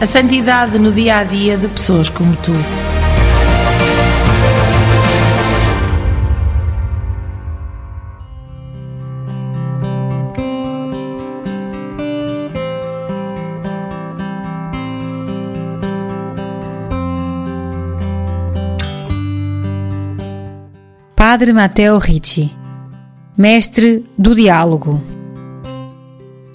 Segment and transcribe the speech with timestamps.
[0.00, 2.52] A santidade no dia a dia de pessoas como tu.
[21.14, 22.50] Padre Matteo Ricci,
[23.36, 25.00] mestre do diálogo.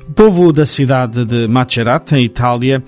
[0.09, 2.83] O povo da cidade de Macerata, em Itália,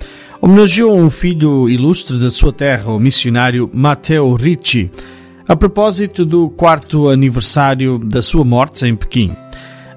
[0.48, 4.90] homenageou um filho ilustre da sua terra, o missionário Matteo Ricci,
[5.46, 9.36] a propósito do quarto aniversário da sua morte em Pequim.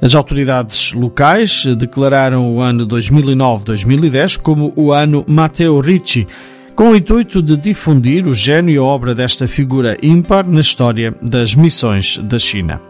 [0.03, 6.27] As autoridades locais declararam o ano 2009-2010 como o ano Matteo Ricci,
[6.75, 11.15] com o intuito de difundir o gênio e a obra desta figura ímpar na história
[11.23, 12.81] das missões da China.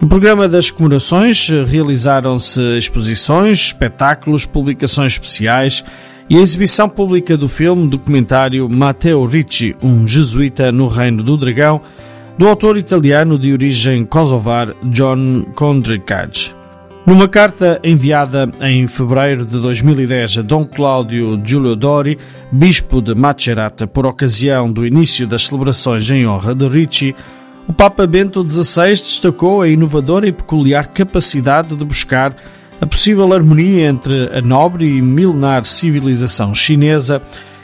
[0.00, 5.84] No programa das comemorações realizaram-se exposições, espetáculos, publicações especiais
[6.30, 11.80] e a exibição pública do filme documentário Matteo Ricci, um jesuíta no Reino do Dragão,
[12.36, 16.54] do autor italiano de origem kosovar John Condricage.
[17.06, 22.18] Numa carta enviada em fevereiro de 2010 a Dom Cláudio Giulio Dori,
[22.52, 27.16] bispo de Macerata, por ocasião do início das celebrações em honra de Ricci,
[27.66, 32.36] o Papa Bento XVI destacou a inovadora e peculiar capacidade de buscar
[32.80, 37.20] a possível harmonia entre a nobre e milenar civilização chinesa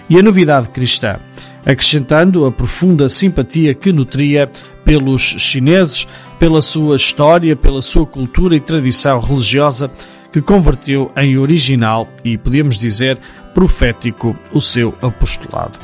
[0.08, 1.18] e a novidade cristã,
[1.64, 4.50] acrescentando a profunda simpatia que nutria
[4.84, 6.06] pelos chineses,
[6.38, 9.90] pela sua história, pela sua cultura e tradição religiosa
[10.32, 13.18] que converteu em original e, podemos dizer,
[13.54, 15.78] profético o seu apostolado.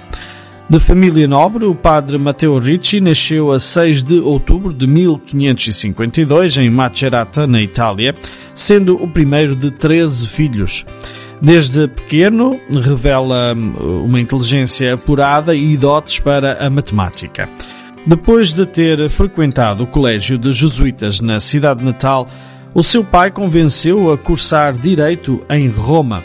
[0.69, 6.71] De família nobre, o padre Matteo Ricci nasceu a 6 de outubro de 1552 em
[6.71, 8.15] Macerata, na Itália,
[8.55, 10.85] sendo o primeiro de 13 filhos.
[11.41, 17.49] Desde pequeno, revela hum, uma inteligência apurada e dotes para a matemática.
[18.07, 22.29] Depois de ter frequentado o colégio de jesuítas na cidade natal,
[22.75, 26.23] o seu pai convenceu-o a cursar direito em Roma.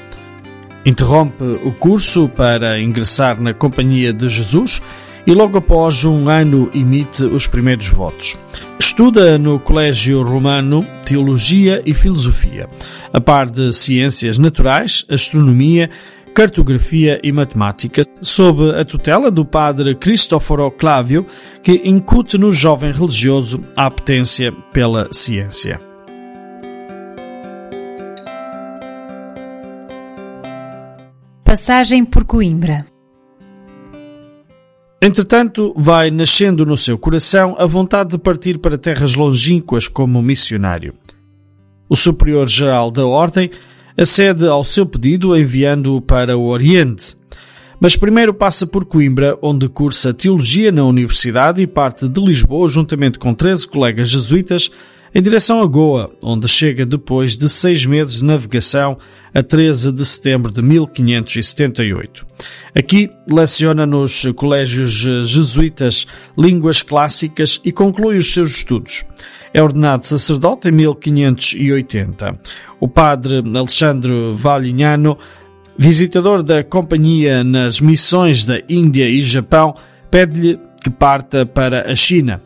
[0.85, 4.81] Interrompe o curso para ingressar na Companhia de Jesus
[5.25, 8.37] e logo após um ano emite os primeiros votos.
[8.79, 12.69] Estuda no Colégio Romano Teologia e Filosofia,
[13.11, 15.89] a par de Ciências Naturais, Astronomia,
[16.33, 21.25] Cartografia e Matemática, sob a tutela do padre Cristoforo Clávio,
[21.63, 25.79] que incute no jovem religioso a apetência pela ciência.
[31.45, 32.85] Passagem por Coimbra.
[35.01, 40.93] Entretanto, vai nascendo no seu coração a vontade de partir para terras longínquas como missionário.
[41.87, 43.51] O Superior-Geral da Ordem
[43.97, 47.15] acede ao seu pedido enviando-o para o Oriente.
[47.79, 53.19] Mas primeiro passa por Coimbra, onde cursa Teologia na Universidade e parte de Lisboa, juntamente
[53.19, 54.71] com 13 colegas jesuítas,
[55.17, 58.97] em direção a Goa, onde chega depois de seis meses de navegação
[59.33, 62.27] a 13 de setembro de 1578.
[62.75, 66.05] Aqui leciona nos colégios jesuítas
[66.37, 69.05] línguas clássicas e conclui os seus estudos.
[69.53, 72.37] É ordenado sacerdote em 1580.
[72.77, 75.17] O padre Alexandre Valignano,
[75.77, 79.75] visitador da companhia nas missões da Índia e Japão,
[80.11, 82.41] pede-lhe que parta para a China.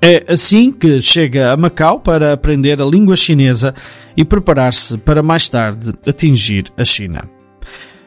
[0.00, 3.74] É assim que chega a Macau para aprender a língua chinesa
[4.16, 7.24] e preparar-se para mais tarde atingir a China.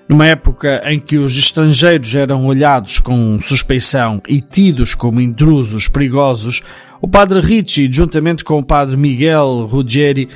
[0.07, 6.63] Numa época em que os estrangeiros eram olhados com suspeição e tidos como intrusos perigosos,
[7.01, 10.29] o padre Ricci, juntamente com o padre Miguel Ruggieri,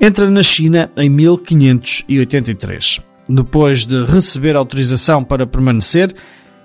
[0.00, 3.00] entra na China em 1583.
[3.28, 6.14] Depois de receber autorização para permanecer,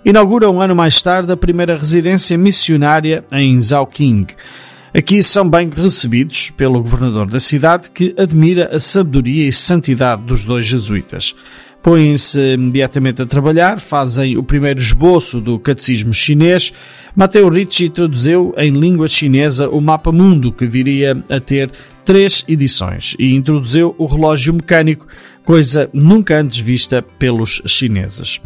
[0.06, 4.28] inaugura um ano mais tarde a primeira residência missionária em Zhaoqing.
[4.94, 10.46] Aqui são bem recebidos pelo governador da cidade, que admira a sabedoria e santidade dos
[10.46, 11.36] dois jesuítas
[11.86, 16.74] põem-se imediatamente a trabalhar, fazem o primeiro esboço do catecismo chinês.
[17.16, 21.70] Matteo Ricci traduziu em língua chinesa o mapa mundo, que viria a ter
[22.04, 25.06] três edições, e introduziu o relógio mecânico,
[25.44, 28.42] coisa nunca antes vista pelos chineses.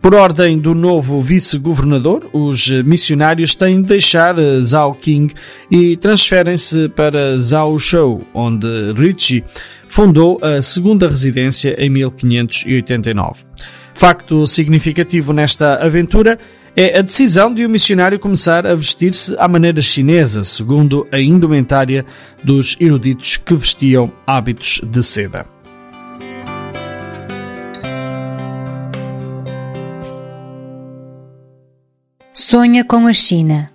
[0.00, 5.28] Por ordem do novo vice-governador, os missionários têm de deixar Zhao Qing
[5.70, 9.44] e transferem-se para Zhao Shou, onde Ricci
[9.88, 13.44] fundou a segunda residência em 1589.
[13.92, 16.38] Facto significativo nesta aventura
[16.76, 21.18] é a decisão de o um missionário começar a vestir-se à maneira chinesa, segundo a
[21.18, 22.06] indumentária
[22.44, 25.57] dos eruditos que vestiam hábitos de seda.
[32.50, 33.70] Sonha com a China.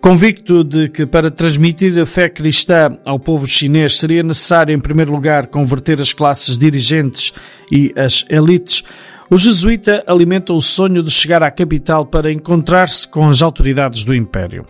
[0.00, 5.10] Convicto de que para transmitir a fé cristã ao povo chinês seria necessário, em primeiro
[5.10, 7.32] lugar, converter as classes dirigentes
[7.68, 8.84] e as elites,
[9.28, 14.14] o jesuíta alimenta o sonho de chegar à capital para encontrar-se com as autoridades do
[14.14, 14.64] império.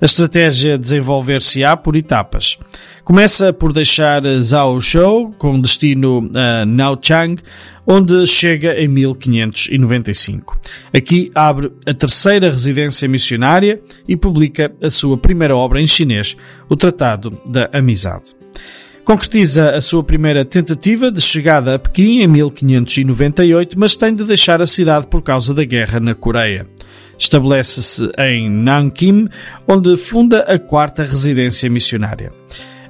[0.00, 2.58] A estratégia desenvolver-se-á por etapas.
[3.04, 7.40] Começa por deixar Zhao Shou, com destino a Naochang,
[7.86, 10.58] onde chega em 1595.
[10.92, 16.36] Aqui abre a terceira residência missionária e publica a sua primeira obra em chinês,
[16.68, 18.34] o Tratado da Amizade.
[19.04, 24.60] Concretiza a sua primeira tentativa de chegada a Pequim em 1598, mas tem de deixar
[24.60, 26.66] a cidade por causa da guerra na Coreia.
[27.18, 29.28] Estabelece-se em Nanking,
[29.66, 32.32] onde funda a quarta residência missionária.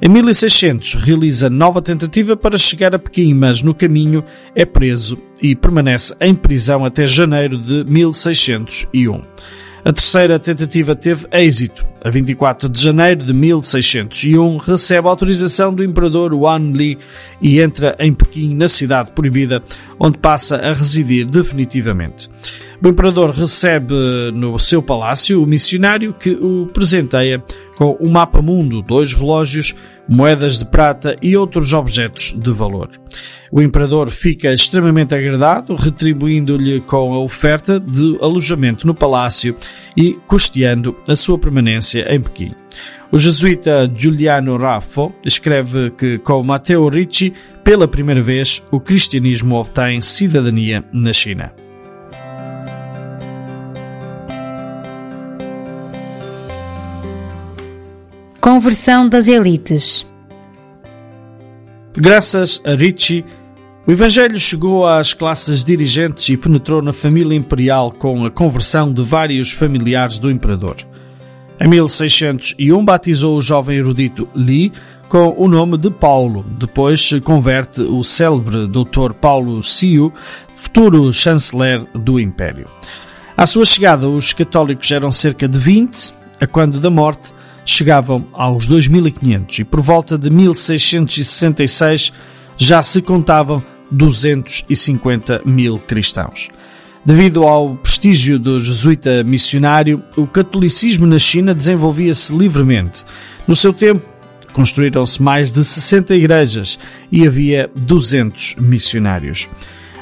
[0.01, 4.23] Em 1600 realiza nova tentativa para chegar a Pequim, mas no caminho
[4.55, 9.23] é preso e permanece em prisão até janeiro de 1601.
[9.87, 11.87] A terceira tentativa teve êxito.
[12.05, 16.99] A 24 de janeiro de 1601 recebe a autorização do imperador Wan Li
[17.41, 19.63] e entra em Pequim, na cidade proibida,
[20.01, 22.29] onde passa a residir definitivamente.
[22.85, 23.95] O imperador recebe
[24.35, 27.41] no seu palácio o missionário que o presenteia
[27.77, 29.75] com o mapa mundo, dois relógios,
[30.09, 32.91] moedas de prata e outros objetos de valor.
[33.53, 39.55] O imperador fica extremamente agradado, retribuindo-lhe com a oferta de alojamento no palácio
[39.97, 42.53] e custeando a sua permanência em Pequim.
[43.13, 47.33] O jesuíta Giuliano Raffo escreve que com Matteo Ricci,
[47.63, 51.66] pela primeira vez, o cristianismo obtém cidadania na China.
[58.57, 60.07] Conversão das elites.
[61.93, 63.23] Graças a Ricci,
[63.87, 69.03] o Evangelho chegou às classes dirigentes e penetrou na família imperial com a conversão de
[69.03, 70.77] vários familiares do imperador.
[71.61, 74.73] Em 1601 batizou o jovem erudito Li
[75.11, 76.43] com o nome de Paulo.
[76.59, 79.13] Depois converte o célebre Dr.
[79.21, 80.11] Paulo Siu,
[80.55, 82.67] futuro chanceler do Império.
[83.37, 87.36] À sua chegada, os católicos eram cerca de 20, a quando da morte
[87.67, 92.13] chegavam aos 2.500 e por volta de 1666
[92.57, 96.49] já se contavam 250 mil cristãos.
[97.05, 103.05] Devido ao prestígio do jesuíta missionário, o catolicismo na China desenvolvia-se livremente.
[103.47, 104.03] No seu tempo,
[104.53, 106.79] construíram-se mais de 60 igrejas
[107.13, 109.49] e havia 200 missionários.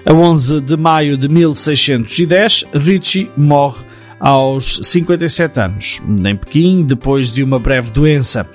[0.07, 3.85] A 11 de maio de 1610, Ricci morre
[4.19, 8.49] aos 57 anos, em Pequim, depois de uma breve doença.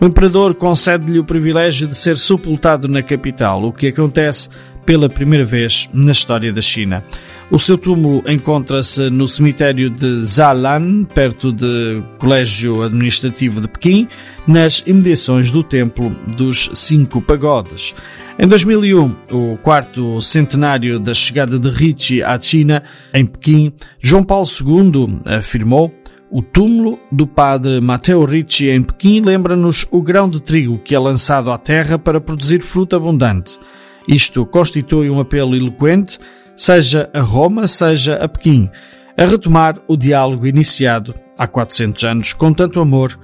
[0.00, 4.48] O imperador concede-lhe o privilégio de ser sepultado na capital, o que acontece
[4.84, 7.04] pela primeira vez na história da China.
[7.50, 14.08] O seu túmulo encontra-se no cemitério de Zalan, perto do Colégio Administrativo de Pequim,
[14.46, 17.94] nas imediações do Templo dos Cinco Pagodes.
[18.38, 24.46] Em 2001, o quarto centenário da chegada de Ricci à China, em Pequim, João Paulo
[24.46, 25.92] II afirmou
[26.34, 30.98] o túmulo do padre Matteo Ricci em Pequim lembra-nos o grão de trigo que é
[30.98, 33.60] lançado à terra para produzir fruta abundante.
[34.08, 36.18] Isto constitui um apelo eloquente,
[36.54, 38.70] seja a Roma, seja a Pequim,
[39.16, 43.18] a retomar o diálogo iniciado há 400 anos com tanto amor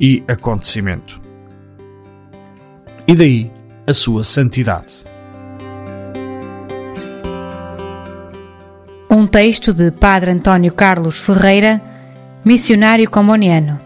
[0.00, 1.20] e acontecimento.
[3.08, 3.50] E daí
[3.86, 5.06] a sua santidade.
[9.36, 11.82] texto de Padre António Carlos Ferreira,
[12.42, 13.85] missionário comuniano.